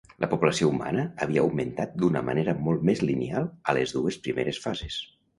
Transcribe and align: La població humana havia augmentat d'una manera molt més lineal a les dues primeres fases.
La 0.23 0.27
població 0.29 0.67
humana 0.69 1.01
havia 1.25 1.41
augmentat 1.41 1.93
d'una 2.03 2.23
manera 2.29 2.55
molt 2.67 2.87
més 2.91 3.03
lineal 3.09 3.45
a 3.61 3.75
les 3.79 3.93
dues 3.99 4.17
primeres 4.29 4.61
fases. 4.65 4.97